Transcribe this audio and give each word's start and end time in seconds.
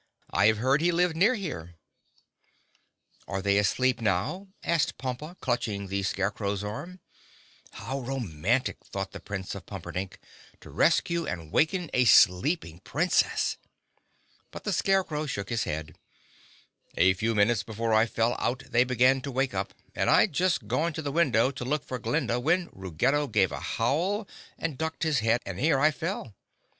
"I 0.31 0.47
have 0.47 0.57
heard 0.57 0.81
he 0.81 0.91
lived 0.91 1.15
near 1.15 1.35
here." 1.35 1.75
"Are 3.27 3.39
they 3.39 3.59
asleep 3.59 4.01
now?" 4.01 4.47
asked 4.63 4.97
Pompa, 4.97 5.37
clutching 5.41 5.89
the 5.89 6.01
Scarecrow's 6.01 6.63
arm. 6.63 7.01
How 7.73 7.99
romantic—thought 8.01 9.11
the 9.11 9.19
Prince 9.19 9.53
of 9.53 9.67
Pumperdink—to 9.67 10.69
rescue 10.71 11.27
and 11.27 11.51
waken 11.51 11.91
a 11.93 12.05
sleeping 12.05 12.79
Princess! 12.79 13.59
But 14.49 14.63
the 14.63 14.73
Scarecrow 14.73 15.27
shook 15.27 15.49
his 15.49 15.65
head. 15.65 15.95
"A 16.97 17.13
few 17.13 17.35
minutes 17.35 17.61
before 17.61 17.93
I 17.93 18.07
fell 18.07 18.35
out 18.39 18.63
they 18.71 18.83
began 18.83 19.21
to 19.21 19.31
wake 19.31 19.53
up 19.53 19.71
and 19.93 20.09
I'd 20.09 20.33
just 20.33 20.65
gone 20.67 20.93
to 20.93 21.03
the 21.03 21.11
window 21.11 21.51
to 21.51 21.63
look 21.63 21.83
for 21.85 21.99
Glinda 21.99 22.39
when 22.39 22.69
Ruggedo 22.73 23.27
gave 23.27 23.51
a 23.51 23.59
howl 23.59 24.27
and 24.57 24.79
ducked 24.79 25.03
his 25.03 25.19
head 25.19 25.41
and 25.45 25.59
here 25.59 25.79
I 25.79 25.91
fell." 25.91 26.33